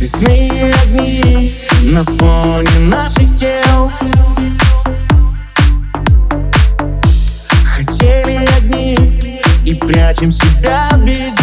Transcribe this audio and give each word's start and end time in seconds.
Цветные 0.00 0.72
огни 0.82 1.54
на 1.82 2.02
фоне 2.02 2.70
наших 2.86 3.36
тел. 3.36 3.92
Хотели 7.66 8.48
одни 8.56 8.96
и 9.66 9.74
прячем 9.74 10.32
себя 10.32 10.88
в 10.94 11.04
беде 11.04 11.39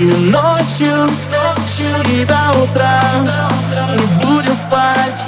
Ночью, 0.00 0.96
ночью 0.96 1.94
и 2.08 2.24
до 2.24 2.62
утра. 2.62 3.02
Не 3.92 4.24
будем 4.24 4.54
спать. 4.54 5.24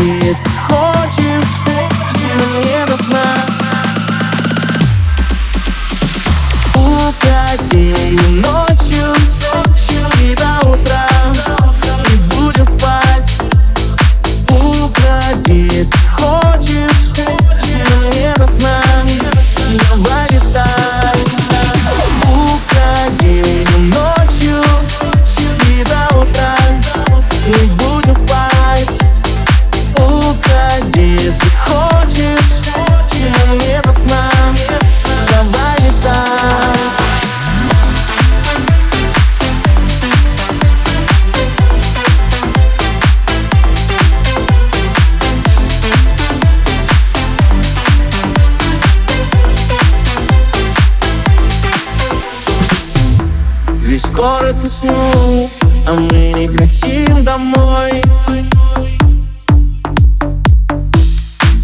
Если 0.00 0.48
хочешь, 0.66 1.50
но 2.36 2.60
не 2.60 2.86
до 2.86 2.96
сна 3.02 3.24
Уходи 6.74 7.92
ночью, 8.40 8.59
город 54.20 54.56
уснул, 54.62 55.50
а 55.88 55.92
мы 55.94 56.32
не 56.34 56.46
хотим 56.48 57.24
домой. 57.24 58.02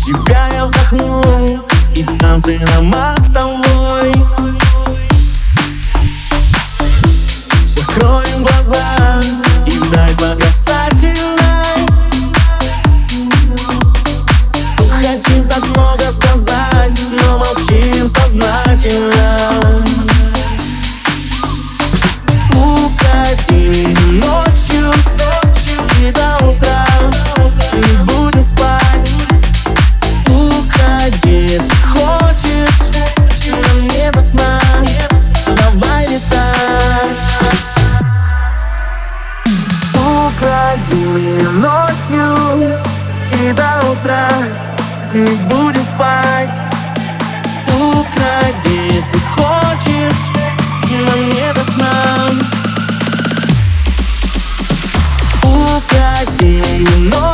Тебя 0.02 0.48
я 0.54 0.64
вдохнул, 0.64 1.60
и 1.94 2.02
танцы 2.18 2.58
на 2.58 2.80
мостовой 2.80 4.12
Закроем 7.66 8.42
глаза 8.42 9.20
и 9.66 9.78
дай 9.92 10.14
по 10.14 10.34
касательной 10.40 11.86
Хотим 15.02 15.46
так 15.48 15.66
много 15.68 16.10
сказать, 16.10 16.92
но 17.12 17.38
молчим 17.38 18.08
сознательно 18.08 19.15
и 42.54 43.52
до 43.52 43.90
утра 43.90 44.28
Не 45.12 45.26
будем 45.48 45.84
спать. 45.94 46.50
Уходи, 47.78 48.78
если 48.86 49.20
хочешь 49.36 50.20
Но 50.90 51.16
не 51.16 51.52
до 51.52 51.64
сна. 51.72 51.94
Уходи 55.42 56.62
ночью, 56.98 57.25